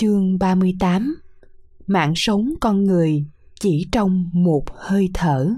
[0.00, 1.16] Chương 38
[1.86, 3.24] Mạng sống con người
[3.60, 5.48] chỉ trong một hơi thở.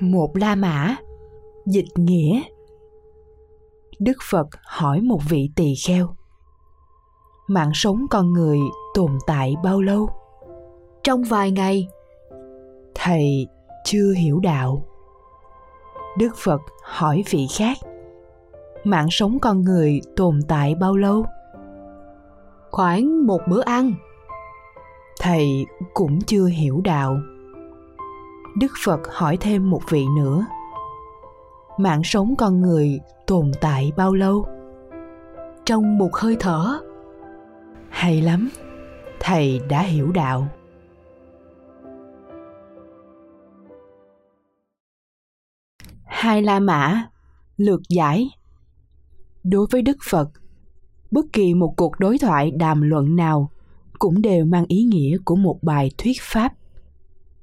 [0.00, 0.96] Một La Mã,
[1.66, 2.42] Dịch nghĩa
[3.98, 6.16] Đức Phật hỏi một vị tỳ kheo,
[7.46, 8.58] Mạng sống con người
[8.94, 10.23] tồn tại bao lâu?
[11.04, 11.88] Trong vài ngày
[12.94, 13.46] Thầy
[13.84, 14.84] chưa hiểu đạo
[16.18, 17.76] Đức Phật hỏi vị khác
[18.84, 21.24] Mạng sống con người tồn tại bao lâu?
[22.70, 23.92] Khoảng một bữa ăn
[25.20, 27.16] Thầy cũng chưa hiểu đạo
[28.58, 30.46] Đức Phật hỏi thêm một vị nữa
[31.78, 34.46] Mạng sống con người tồn tại bao lâu?
[35.64, 36.80] Trong một hơi thở
[37.88, 38.50] Hay lắm,
[39.20, 40.48] thầy đã hiểu đạo.
[46.24, 47.08] Hai La Mã,
[47.56, 48.30] lược giải.
[49.42, 50.30] Đối với Đức Phật,
[51.10, 53.50] bất kỳ một cuộc đối thoại đàm luận nào
[53.98, 56.52] cũng đều mang ý nghĩa của một bài thuyết pháp,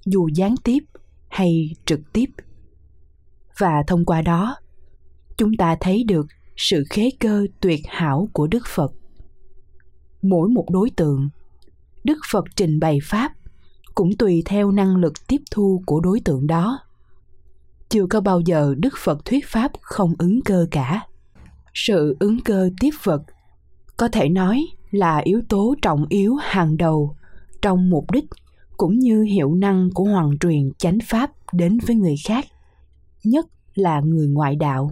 [0.05, 0.79] dù gián tiếp
[1.29, 2.25] hay trực tiếp.
[3.57, 4.55] Và thông qua đó
[5.37, 8.91] chúng ta thấy được sự khế cơ tuyệt hảo của đức phật.
[10.21, 11.29] Mỗi một đối tượng
[12.03, 13.31] đức phật trình bày pháp
[13.95, 16.79] cũng tùy theo năng lực tiếp thu của đối tượng đó
[17.91, 21.01] chưa có bao giờ đức phật thuyết pháp không ứng cơ cả.
[21.73, 23.21] Sự ứng cơ tiếp vật
[23.97, 27.15] có thể nói là yếu tố trọng yếu hàng đầu
[27.61, 28.25] trong mục đích
[28.77, 32.45] cũng như hiệu năng của hoàng truyền chánh pháp đến với người khác,
[33.23, 34.91] nhất là người ngoại đạo.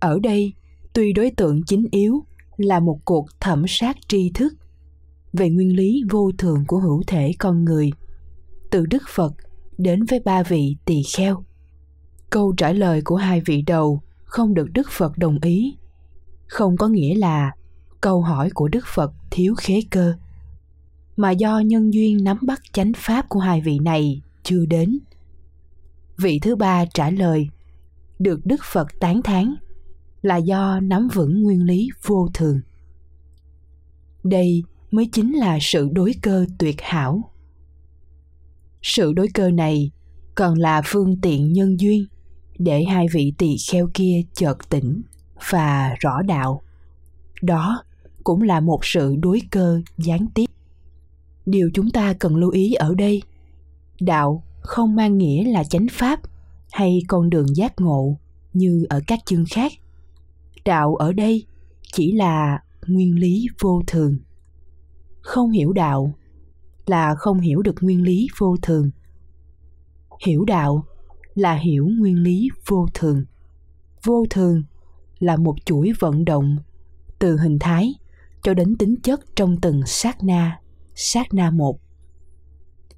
[0.00, 0.52] Ở đây,
[0.92, 2.24] tuy đối tượng chính yếu
[2.56, 4.54] là một cuộc thẩm sát tri thức
[5.32, 7.90] về nguyên lý vô thường của hữu thể con người,
[8.70, 9.32] từ đức phật
[9.78, 11.44] đến với ba vị tỳ kheo
[12.30, 15.76] câu trả lời của hai vị đầu không được đức phật đồng ý.
[16.46, 17.52] Không có nghĩa là
[18.00, 20.14] câu hỏi của đức phật thiếu khế cơ,
[21.16, 24.98] mà do nhân duyên nắm bắt chánh pháp của hai vị này chưa đến.
[26.16, 27.48] Vị thứ ba trả lời,
[28.18, 29.54] được đức phật tán thán
[30.22, 32.60] là do nắm vững nguyên lý vô thường.
[34.24, 37.32] Đây mới chính là sự đối cơ tuyệt hảo.
[38.82, 39.90] Sự đối cơ này
[40.34, 42.06] còn là phương tiện nhân duyên
[42.58, 45.02] để hai vị tỳ kheo kia chợt tỉnh
[45.50, 46.62] và rõ đạo.
[47.42, 47.82] Đó
[48.24, 50.46] cũng là một sự đối cơ gián tiếp.
[51.46, 53.22] Điều chúng ta cần lưu ý ở đây,
[54.00, 56.20] đạo không mang nghĩa là chánh pháp
[56.70, 58.16] hay con đường giác ngộ
[58.52, 59.72] như ở các chương khác.
[60.64, 61.44] Đạo ở đây
[61.92, 64.18] chỉ là nguyên lý vô thường.
[65.20, 66.14] Không hiểu đạo
[66.86, 68.90] là không hiểu được nguyên lý vô thường.
[70.26, 70.84] Hiểu đạo
[71.38, 73.24] là hiểu nguyên lý vô thường.
[74.04, 74.62] Vô thường
[75.18, 76.56] là một chuỗi vận động
[77.18, 77.94] từ hình thái
[78.42, 80.60] cho đến tính chất trong từng sát na
[80.94, 81.78] sát na một.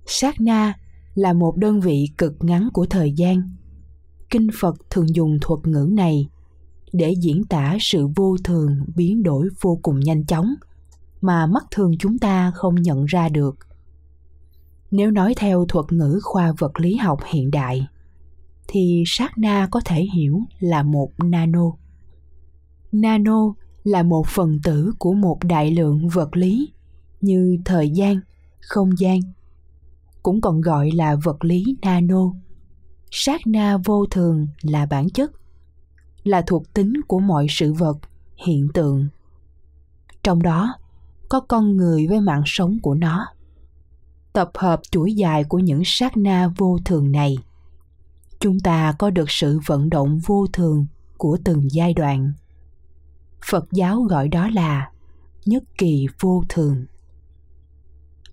[0.07, 0.75] Sát na
[1.15, 3.55] là một đơn vị cực ngắn của thời gian.
[4.31, 6.29] Kinh phật thường dùng thuật ngữ này
[6.93, 10.55] để diễn tả sự vô thường biến đổi vô cùng nhanh chóng
[11.21, 13.57] mà mắt thường chúng ta không nhận ra được.
[14.91, 17.87] Nếu nói theo thuật ngữ khoa vật lý học hiện đại
[18.73, 21.73] thì sát na có thể hiểu là một nano.
[22.93, 23.55] Nano
[23.85, 26.69] là một phần tử của một đại lượng vật lý
[27.21, 28.21] như thời gian,
[28.61, 29.21] không gian,
[30.23, 32.33] cũng còn gọi là vật lý nano.
[33.11, 35.31] Sát na vô thường là bản chất,
[36.23, 37.99] là thuộc tính của mọi sự vật,
[38.47, 39.09] hiện tượng.
[40.23, 40.75] Trong đó,
[41.29, 43.27] có con người với mạng sống của nó.
[44.33, 47.39] Tập hợp chuỗi dài của những sát na vô thường này
[48.41, 50.87] chúng ta có được sự vận động vô thường
[51.17, 52.33] của từng giai đoạn.
[53.51, 54.91] Phật giáo gọi đó là
[55.47, 56.85] nhất kỳ vô thường.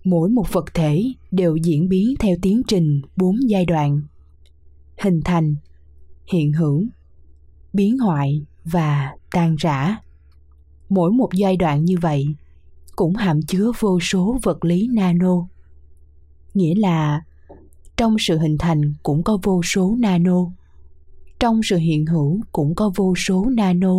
[0.04, 4.00] Mỗi một vật thể đều diễn biến theo tiến trình bốn giai đoạn,
[4.98, 5.54] hình thành,
[6.32, 6.84] hiện hữu,
[7.72, 9.96] biến hoại và tan rã.
[10.88, 12.26] Mỗi một giai đoạn như vậy
[12.96, 15.48] cũng hàm chứa vô số vật lý nano,
[16.54, 17.22] nghĩa là
[17.98, 20.44] trong sự hình thành cũng có vô số nano.
[21.40, 23.94] Trong sự hiện hữu cũng có vô số nano,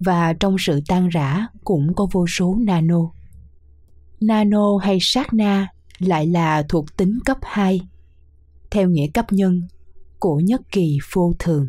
[0.00, 3.10] và trong sự tan rã cũng có vô số nano.
[4.20, 7.80] Nano hay sát na lại là thuộc tính cấp 2
[8.70, 9.62] theo nghĩa cấp nhân,
[10.18, 11.68] của nhất kỳ vô thường,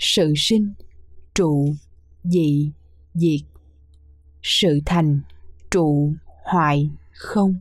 [0.00, 0.72] sự sinh,
[1.34, 1.74] trụ,
[2.24, 2.72] dị,
[3.14, 3.40] diệt,
[4.42, 5.20] sự thành,
[5.70, 6.12] trụ,
[6.44, 7.54] hoại, không,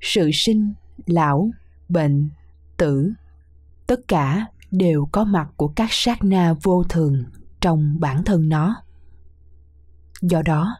[0.00, 0.72] sự sinh,
[1.06, 1.50] lão,
[1.88, 2.28] bệnh
[2.78, 3.12] tử.
[3.86, 7.24] Tất cả đều có mặt của các sát na vô thường
[7.60, 8.82] trong bản thân nó.
[10.22, 10.76] Do đó,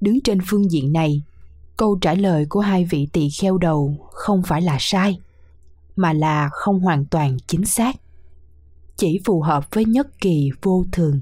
[0.00, 1.22] đứng trên phương diện này,
[1.76, 5.18] câu trả lời của hai vị tỳ kheo đầu không phải là sai,
[5.96, 7.96] mà là không hoàn toàn chính xác,
[8.96, 11.20] chỉ phù hợp với nhất kỳ vô thường.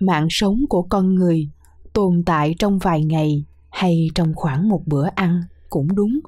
[0.00, 1.48] Mạng sống của con người
[1.92, 6.20] tồn tại trong vài ngày hay trong khoảng một bữa ăn cũng đúng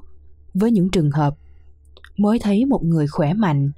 [0.53, 1.35] với những trường hợp
[2.17, 3.71] mới thấy một người khỏe mạnh.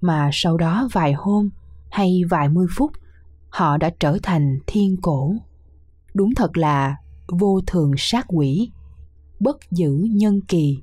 [0.00, 1.50] Mà sau đó vài hôm
[1.90, 2.92] hay vài mươi phút,
[3.48, 5.34] họ đã trở thành thiên cổ.
[6.14, 6.96] Đúng thật là
[7.28, 8.70] vô thường sát quỷ,
[9.40, 10.78] bất giữ nhân kỳ.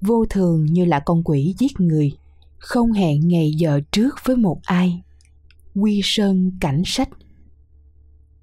[0.00, 2.12] Vô thường như là con quỷ giết người,
[2.58, 5.02] không hẹn ngày giờ trước với một ai.
[5.74, 7.08] Quy sơn cảnh sách.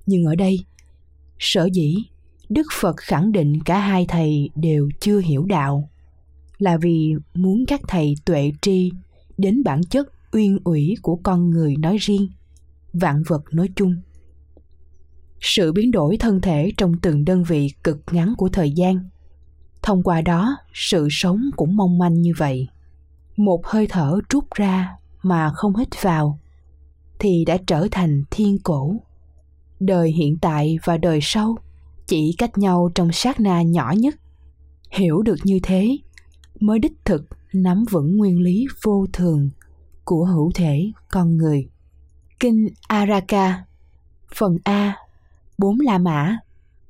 [0.05, 0.65] Nhưng ở đây,
[1.39, 1.95] sở dĩ
[2.49, 5.88] đức phật khẳng định cả hai thầy đều chưa hiểu đạo
[6.59, 8.91] là vì muốn các thầy tuệ tri
[9.37, 12.27] đến bản chất uyên ủy của con người nói riêng,
[12.93, 13.95] vạn vật nói chung.
[15.41, 19.09] Sự biến đổi thân thể trong từng đơn vị cực ngắn của thời gian.
[19.81, 22.67] Thông qua đó, sự sống cũng mong manh như vậy.
[23.37, 26.39] Một hơi thở trút ra mà không hít vào
[27.19, 28.95] thì đã trở thành thiên cổ.
[29.79, 31.55] Đời hiện tại và đời sau
[32.07, 34.15] chỉ cách nhau trong sát na nhỏ nhất.
[34.91, 35.97] Hiểu được như thế
[36.59, 39.49] mới đích thực nắm vững nguyên lý vô thường
[40.03, 41.69] của hữu thể con người
[42.39, 43.63] kinh araka
[44.35, 44.97] phần a
[45.57, 46.37] bốn la mã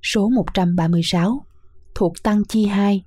[0.03, 1.45] số 136
[1.95, 3.03] thuộc tăng chi 2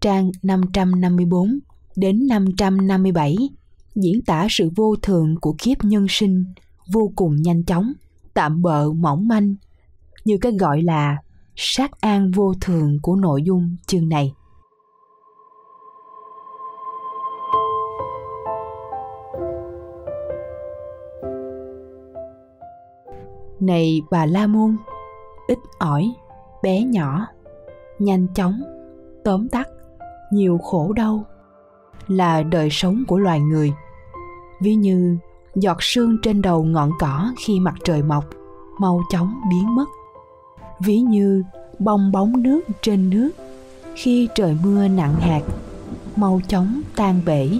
[0.00, 1.58] trang 554
[1.96, 3.36] đến 557
[3.94, 6.44] diễn tả sự vô thường của kiếp nhân sinh
[6.92, 7.92] vô cùng nhanh chóng,
[8.34, 9.54] tạm bợ mỏng manh,
[10.24, 11.16] như cái gọi là
[11.56, 14.32] sát an vô thường của nội dung chương này.
[23.60, 24.76] Này bà La Môn,
[25.48, 26.14] ít ỏi,
[26.62, 27.26] bé nhỏ,
[27.98, 28.62] nhanh chóng,
[29.24, 29.68] tóm tắt,
[30.32, 31.24] nhiều khổ đau
[32.08, 33.72] là đời sống của loài người.
[34.60, 35.18] Ví như
[35.54, 38.24] giọt sương trên đầu ngọn cỏ khi mặt trời mọc
[38.80, 39.86] mau chóng biến mất.
[40.80, 41.42] Ví như
[41.78, 43.30] bong bóng nước trên nước
[43.94, 45.42] khi trời mưa nặng hạt
[46.16, 47.50] mau chóng tan bể.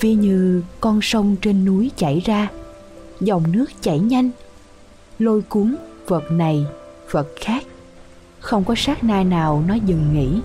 [0.00, 2.48] Ví như con sông trên núi chảy ra
[3.20, 4.30] dòng nước chảy nhanh
[5.18, 5.76] lôi cuốn
[6.06, 6.66] vật này,
[7.10, 7.64] vật khác.
[8.40, 10.40] Không có sát na nào nó dừng nghỉ.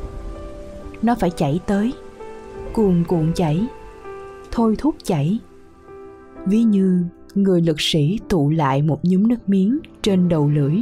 [1.01, 1.93] Nó phải chảy tới,
[2.73, 3.67] cuồn cuộn chảy,
[4.51, 5.39] thôi thúc chảy.
[6.45, 7.03] Ví như
[7.35, 10.75] người lực sĩ tụ lại một nhúm nước miếng trên đầu lưỡi,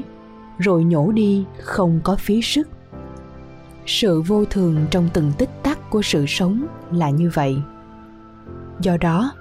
[0.58, 2.68] rồi nhổ đi không có phí sức.
[3.86, 7.56] Sự vô thường trong từng tích tắc của sự sống là như vậy.
[8.82, 9.32] Do đó,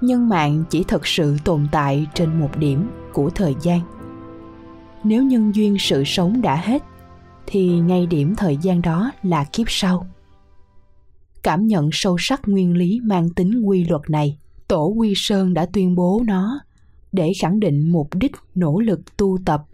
[0.00, 3.80] nhân mạng chỉ thật sự tồn tại trên một điểm của thời gian.
[5.04, 6.82] Nếu nhân duyên sự sống đã hết,
[7.46, 10.06] thì ngay điểm thời gian đó là kiếp sau.
[11.42, 14.38] Cảm nhận sâu sắc nguyên lý mang tính quy luật này,
[14.68, 16.60] tổ quy sơn đã tuyên bố nó
[17.12, 19.64] để khẳng định mục đích nỗ lực tu tập,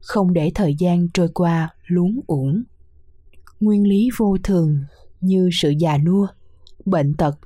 [0.00, 2.62] không để thời gian trôi qua luống uổng.
[3.60, 4.78] Nguyên lý vô thường
[5.20, 6.26] như sự già nua,
[6.84, 7.38] bệnh tật,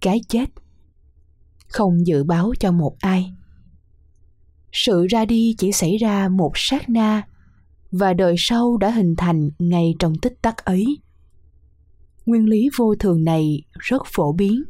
[0.00, 0.46] cái chết,
[1.68, 3.34] không dự báo cho một ai
[4.78, 7.22] sự ra đi chỉ xảy ra một sát na,
[7.90, 10.98] và đời sau đã hình thành ngay trong tích tắc ấy.
[12.26, 14.62] Nguyên lý vô thường này rất phổ biến.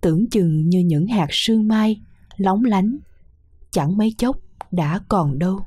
[0.00, 2.00] Tưởng chừng như những hạt sương mai,
[2.36, 2.96] lóng lánh,
[3.70, 4.36] chẳng mấy chốc
[4.70, 5.58] đã còn đâu.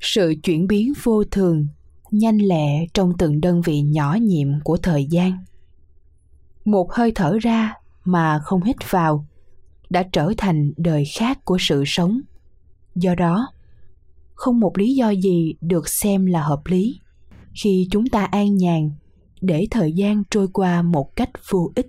[0.00, 1.66] Sự chuyển biến vô thường
[2.10, 5.32] nhanh lẹ trong từng đơn vị nhỏ nhiệm của thời gian.
[6.64, 9.26] Một hơi thở ra mà không hít vào
[9.90, 12.20] đã trở thành đời khác của sự sống.
[12.94, 13.48] Do đó,
[14.34, 17.00] không một lý do gì được xem là hợp lý
[17.62, 18.90] khi chúng ta an nhàn
[19.40, 21.86] để thời gian trôi qua một cách vô ích.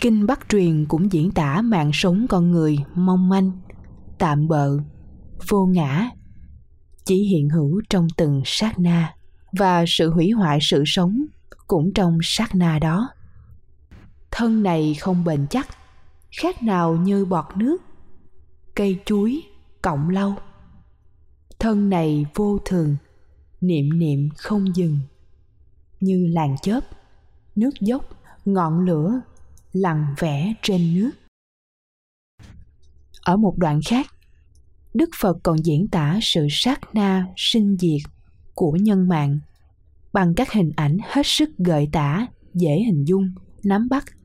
[0.00, 3.50] Kinh bắc truyền cũng diễn tả mạng sống con người mong manh,
[4.18, 4.70] tạm bợ,
[5.48, 6.10] vô ngã,
[7.04, 9.14] chỉ hiện hữu trong từng sát na.
[9.58, 11.24] Và sự hủy hoại sự sống
[11.66, 13.08] cũng trong sát na đó.
[14.30, 15.68] Thân này không bền chắc
[16.36, 17.76] khác nào như bọt nước,
[18.74, 19.42] cây chuối,
[19.82, 20.36] cọng lau.
[21.58, 22.96] Thân này vô thường,
[23.60, 24.98] niệm niệm không dừng.
[26.00, 26.80] Như làn chớp,
[27.56, 28.02] nước dốc,
[28.44, 29.20] ngọn lửa
[29.72, 31.10] lằn vẽ trên nước.
[33.22, 34.06] Ở một đoạn khác,
[34.94, 38.10] đức phật còn diễn tả sự sát na, sinh diệt
[38.54, 39.38] của nhân mạng
[40.12, 44.15] bằng các hình ảnh hết sức gợi tả, dễ hình dung, nắm bắt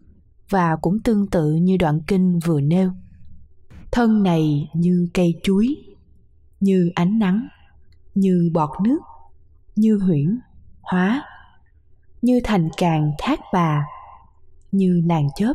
[0.51, 2.91] và cũng tương tự như đoạn kinh vừa nêu.
[3.91, 5.75] Thân này như cây chuối,
[6.59, 7.47] như ánh nắng,
[8.15, 8.99] như bọt nước,
[9.75, 10.39] như huyễn,
[10.81, 11.23] hóa,
[12.21, 13.85] như thành càng thác bà,
[14.71, 15.53] như nàng chớp,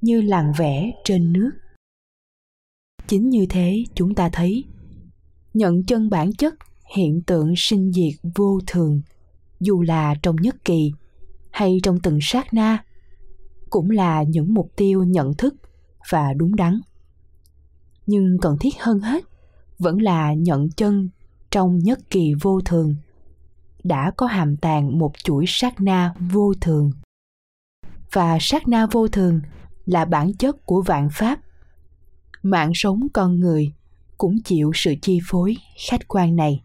[0.00, 1.50] như làng vẽ trên nước.
[3.06, 4.64] Chính như thế chúng ta thấy,
[5.54, 6.54] nhận chân bản chất
[6.96, 9.00] hiện tượng sinh diệt vô thường,
[9.60, 10.92] dù là trong nhất kỳ
[11.50, 12.84] hay trong từng sát na
[13.74, 15.54] cũng là những mục tiêu nhận thức
[16.10, 16.80] và đúng đắn.
[18.06, 19.24] Nhưng cần thiết hơn hết
[19.78, 21.08] vẫn là nhận chân
[21.50, 22.94] trong nhất kỳ vô thường,
[23.84, 26.90] đã có hàm tàng một chuỗi sát na vô thường.
[28.12, 29.40] Và sát na vô thường
[29.86, 31.40] là bản chất của vạn pháp.
[32.42, 33.72] Mạng sống con người
[34.18, 35.56] cũng chịu sự chi phối
[35.88, 36.62] khách quan này.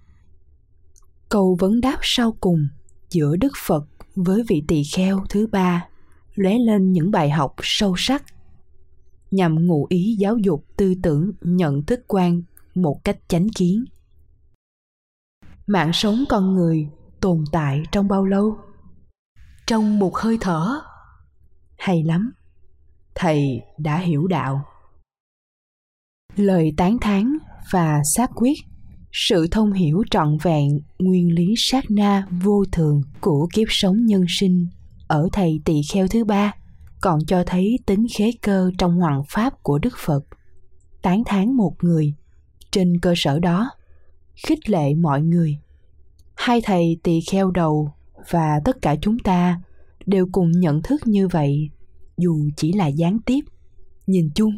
[1.29, 2.67] Câu vấn đáp sau cùng
[3.09, 3.85] giữa đức phật
[4.15, 5.88] với vị tỳ kheo thứ ba
[6.39, 8.23] lóe lên những bài học sâu sắc.
[9.31, 12.41] Nhằm ngụ ý giáo dục tư tưởng nhận thức quan
[12.75, 13.85] một cách chánh kiến.
[15.67, 16.89] Mạng sống con người
[17.21, 18.57] tồn tại trong bao lâu?
[19.67, 20.81] Trong một hơi thở.
[21.77, 22.31] Hay lắm.
[23.15, 24.65] Thầy đã hiểu đạo.
[26.35, 27.37] Lời tán thán
[27.71, 28.59] và xác quyết
[29.11, 34.25] sự thông hiểu trọn vẹn nguyên lý sát na vô thường của kiếp sống nhân
[34.27, 34.67] sinh
[35.09, 36.53] ở thầy tỳ kheo thứ ba,
[37.01, 40.25] còn cho thấy tính khế cơ trong hoàng pháp của đức phật.
[41.01, 42.13] Tán thán một người,
[42.71, 43.69] trên cơ sở đó,
[44.47, 45.57] khích lệ mọi người.
[46.35, 47.93] Hai thầy tỳ kheo đầu
[48.29, 49.61] và tất cả chúng ta
[50.05, 51.69] đều cùng nhận thức như vậy,
[52.17, 53.41] dù chỉ là gián tiếp.
[54.07, 54.57] Nhìn chung,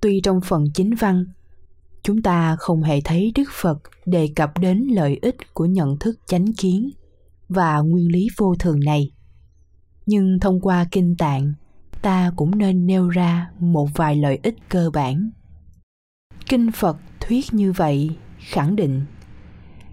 [0.00, 1.24] tuy trong phần chính văn,
[2.02, 6.18] chúng ta không hề thấy đức phật đề cập đến lợi ích của nhận thức
[6.26, 6.90] chánh kiến
[7.48, 9.10] và nguyên lý vô thường này
[10.06, 11.52] nhưng thông qua kinh tạng,
[12.02, 15.30] ta cũng nên nêu ra một vài lợi ích cơ bản.
[16.48, 19.04] Kinh phật thuyết như vậy, khẳng định,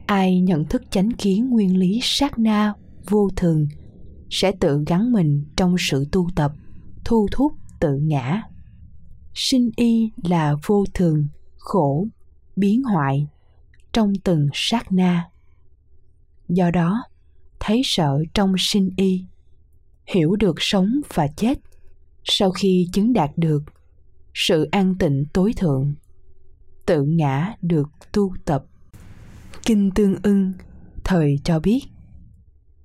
[0.05, 2.73] ai nhận thức chánh kiến nguyên lý sát na
[3.09, 3.67] vô thường
[4.29, 6.51] sẽ tự gắn mình trong sự tu tập,
[7.05, 8.41] thu thúc tự ngã.
[9.33, 11.27] Sinh y là vô thường,
[11.57, 12.07] khổ,
[12.55, 13.27] biến hoại
[13.93, 15.29] trong từng sát na.
[16.49, 17.03] Do đó,
[17.59, 19.25] thấy sợ trong sinh y
[20.13, 21.59] hiểu được sống và chết.
[22.23, 23.63] Sau khi chứng đạt được
[24.33, 25.95] sự an tịnh tối thượng,
[26.85, 28.63] tự ngã được tu tập.
[29.65, 30.53] Kinh tương ưng
[31.03, 31.79] thời cho biết,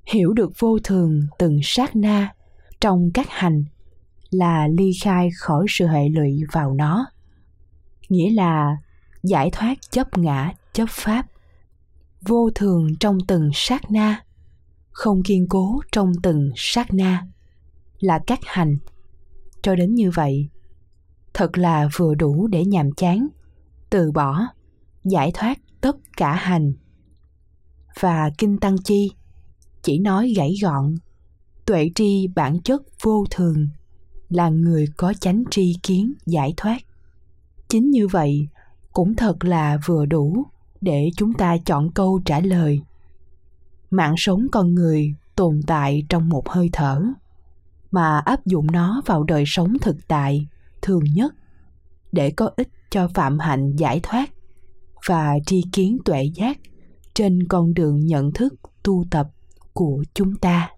[0.04, 2.34] hiểu được vô thường từng sát na
[2.80, 3.64] trong các hành
[4.30, 7.06] là ly khai khỏi sự hệ lụy vào nó,
[8.08, 8.76] nghĩa là
[9.22, 11.26] giải thoát chấp ngã, chấp pháp.
[12.28, 14.25] Vô thường trong từng sát na
[14.96, 17.26] không kiên cố trong từng sát na
[17.98, 18.78] là các hành.
[19.62, 20.48] Cho đến như vậy,
[21.34, 23.26] thật là vừa đủ để nhàm chán,
[23.90, 24.40] từ bỏ,
[25.04, 26.72] giải thoát tất cả hành.
[28.00, 29.10] Và kinh tăng chi
[29.82, 30.94] chỉ nói gãy gọn,
[31.66, 33.68] tuệ tri bản chất vô thường
[34.28, 36.78] là người có chánh tri kiến giải thoát.
[37.68, 38.48] Chính như vậy
[38.92, 40.46] cũng thật là vừa đủ
[40.80, 42.80] để chúng ta chọn câu trả lời
[43.90, 47.02] mạng sống con người tồn tại trong một hơi thở,
[47.90, 50.48] mà áp dụng nó vào đời sống thực tại
[50.82, 51.34] thường nhất
[52.12, 54.30] để có ích cho phạm hạnh giải thoát
[55.06, 56.58] và tri kiến tuệ giác
[57.14, 59.26] trên con đường nhận thức tu tập
[59.72, 60.70] của chúng ta.